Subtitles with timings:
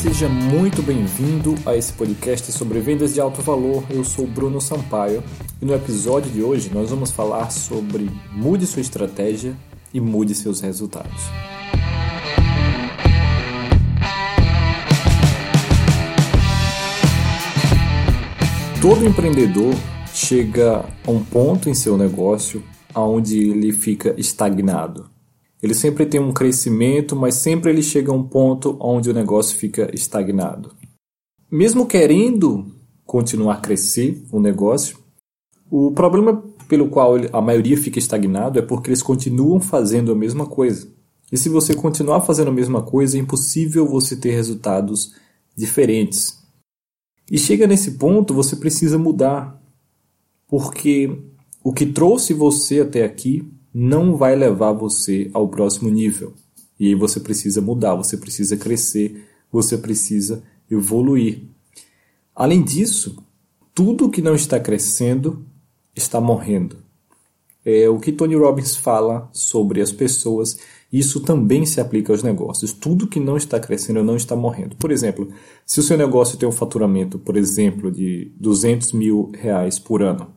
[0.00, 3.84] seja muito bem-vindo a esse podcast sobre vendas de alto valor.
[3.90, 5.22] Eu sou Bruno Sampaio
[5.60, 9.54] e no episódio de hoje nós vamos falar sobre mude sua estratégia
[9.92, 11.24] e mude seus resultados.
[18.80, 19.74] Todo empreendedor
[20.14, 22.64] chega a um ponto em seu negócio
[22.94, 25.10] onde ele fica estagnado.
[25.62, 29.56] Ele sempre tem um crescimento, mas sempre ele chega a um ponto onde o negócio
[29.56, 30.74] fica estagnado.
[31.50, 32.66] Mesmo querendo
[33.04, 34.98] continuar a crescer o negócio,
[35.70, 40.46] o problema pelo qual a maioria fica estagnado é porque eles continuam fazendo a mesma
[40.46, 40.88] coisa.
[41.30, 45.14] E se você continuar fazendo a mesma coisa, é impossível você ter resultados
[45.56, 46.38] diferentes.
[47.30, 49.60] E chega nesse ponto, você precisa mudar.
[50.48, 51.16] Porque
[51.62, 56.34] o que trouxe você até aqui não vai levar você ao próximo nível.
[56.78, 61.42] E aí você precisa mudar, você precisa crescer, você precisa evoluir.
[62.34, 63.22] Além disso,
[63.74, 65.44] tudo que não está crescendo
[65.94, 66.78] está morrendo.
[67.64, 70.58] É o que Tony Robbins fala sobre as pessoas,
[70.90, 72.72] isso também se aplica aos negócios.
[72.72, 74.74] Tudo que não está crescendo não está morrendo.
[74.76, 75.28] Por exemplo,
[75.66, 80.32] se o seu negócio tem um faturamento, por exemplo, de 200 mil reais por ano,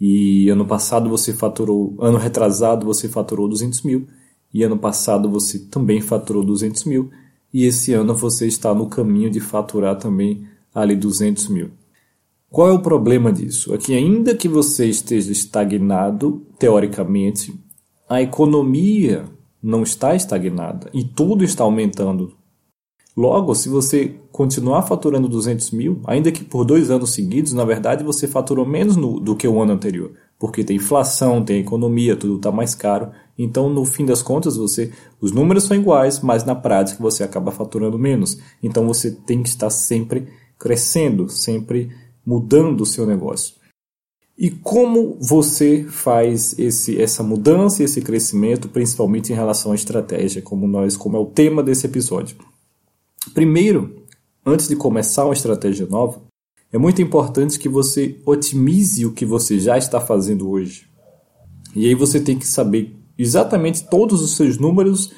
[0.00, 4.06] e ano passado você faturou, ano retrasado você faturou 200 mil,
[4.52, 7.10] e ano passado você também faturou 200 mil,
[7.52, 11.70] e esse ano você está no caminho de faturar também ali 200 mil.
[12.50, 13.74] Qual é o problema disso?
[13.74, 17.52] É que ainda que você esteja estagnado, teoricamente,
[18.08, 19.24] a economia
[19.62, 22.36] não está estagnada e tudo está aumentando
[23.16, 28.02] Logo, se você continuar faturando 200 mil, ainda que por dois anos seguidos, na verdade
[28.02, 32.36] você faturou menos no, do que o ano anterior, porque tem inflação, tem economia, tudo
[32.36, 33.12] está mais caro.
[33.38, 37.52] Então, no fim das contas, você, os números são iguais, mas na prática você acaba
[37.52, 38.38] faturando menos.
[38.60, 40.26] Então, você tem que estar sempre
[40.58, 41.90] crescendo, sempre
[42.26, 43.54] mudando o seu negócio.
[44.36, 50.42] E como você faz esse, essa mudança e esse crescimento, principalmente em relação à estratégia,
[50.42, 52.36] como nós, como é o tema desse episódio?
[53.32, 54.04] Primeiro,
[54.44, 56.22] antes de começar uma estratégia nova,
[56.72, 60.88] é muito importante que você otimize o que você já está fazendo hoje.
[61.74, 65.12] E aí você tem que saber exatamente todos os seus números,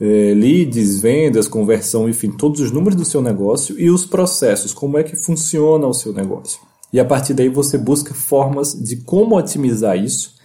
[0.00, 4.98] é, leads, vendas, conversão, enfim, todos os números do seu negócio e os processos, como
[4.98, 6.60] é que funciona o seu negócio.
[6.92, 10.35] E a partir daí você busca formas de como otimizar isso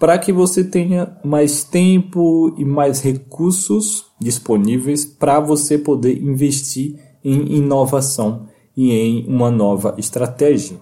[0.00, 7.58] para que você tenha mais tempo e mais recursos disponíveis para você poder investir em
[7.58, 10.78] inovação e em uma nova estratégia.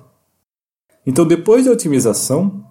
[1.05, 2.65] Então, depois da otimização,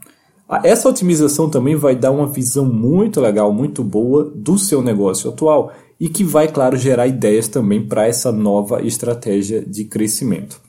[0.63, 5.73] essa otimização também vai dar uma visão muito legal, muito boa do seu negócio atual
[5.99, 10.61] e que vai, claro, gerar ideias também para essa nova estratégia de crescimento.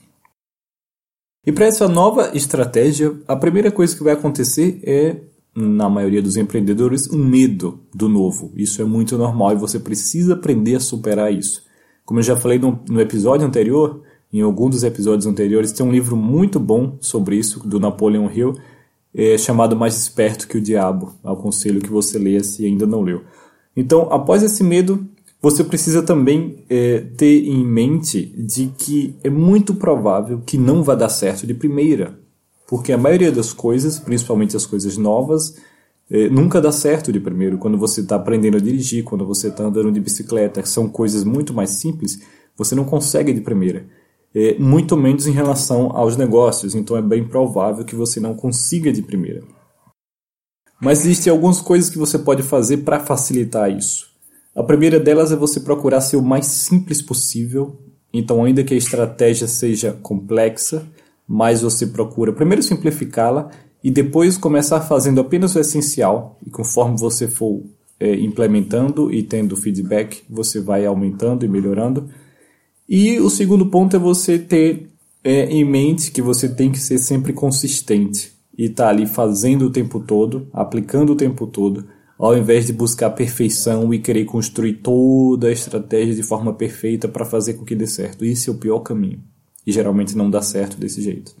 [1.47, 6.37] E para essa nova estratégia, a primeira coisa que vai acontecer é na maioria dos
[6.37, 8.51] empreendedores, um medo do novo.
[8.55, 11.63] Isso é muito normal e você precisa aprender a superar isso.
[12.05, 14.01] Como eu já falei no, no episódio anterior,
[14.31, 18.55] em algum dos episódios anteriores, tem um livro muito bom sobre isso, do Napoleon Hill,
[19.13, 21.13] é, chamado Mais Esperto que o Diabo.
[21.23, 23.23] Aconselho que você leia se ainda não leu.
[23.75, 25.07] Então, após esse medo,
[25.41, 30.95] você precisa também é, ter em mente de que é muito provável que não vá
[30.95, 32.19] dar certo de primeira.
[32.69, 35.55] Porque a maioria das coisas, principalmente as coisas novas,
[36.07, 37.57] eh, nunca dá certo de primeiro.
[37.57, 41.51] Quando você está aprendendo a dirigir, quando você está andando de bicicleta, são coisas muito
[41.51, 42.21] mais simples,
[42.55, 43.87] você não consegue de primeira.
[44.35, 48.93] Eh, muito menos em relação aos negócios, então é bem provável que você não consiga
[48.93, 49.41] de primeira.
[50.79, 54.09] Mas existem algumas coisas que você pode fazer para facilitar isso.
[54.55, 57.79] A primeira delas é você procurar ser o mais simples possível.
[58.13, 60.87] Então, ainda que a estratégia seja complexa,
[61.29, 63.51] mas você procura primeiro simplificá-la
[63.83, 66.39] e depois começar fazendo apenas o essencial.
[66.43, 67.61] E conforme você for
[67.99, 72.09] é, implementando e tendo feedback, você vai aumentando e melhorando.
[72.89, 74.89] E o segundo ponto é você ter
[75.23, 79.67] é, em mente que você tem que ser sempre consistente e estar tá ali fazendo
[79.67, 81.85] o tempo todo, aplicando o tempo todo,
[82.17, 87.23] ao invés de buscar perfeição e querer construir toda a estratégia de forma perfeita para
[87.23, 88.25] fazer com que dê certo.
[88.25, 89.21] Isso é o pior caminho
[89.65, 91.35] e geralmente não dá certo desse jeito.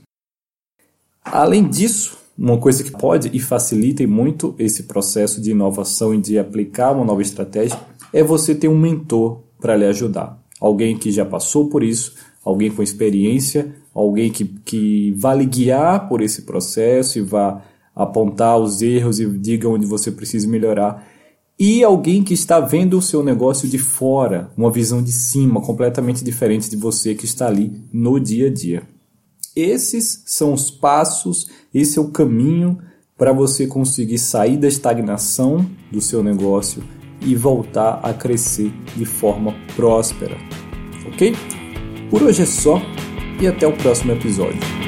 [1.23, 6.39] Além disso, uma coisa que pode e facilita muito esse processo de inovação e de
[6.39, 7.79] aplicar uma nova estratégia
[8.13, 10.41] é você ter um mentor para lhe ajudar.
[10.59, 16.07] Alguém que já passou por isso, alguém com experiência, alguém que, que vá lhe guiar
[16.07, 17.61] por esse processo e vá
[17.93, 21.05] apontar os erros e diga onde você precisa melhorar.
[21.59, 26.23] E alguém que está vendo o seu negócio de fora, uma visão de cima, completamente
[26.23, 28.83] diferente de você que está ali no dia a dia.
[29.53, 32.79] Esses são os passos, esse é o caminho
[33.17, 36.81] para você conseguir sair da estagnação do seu negócio
[37.21, 40.37] e voltar a crescer de forma próspera.
[41.11, 41.35] Ok?
[42.09, 42.81] Por hoje é só
[43.41, 44.78] e até o próximo episódio.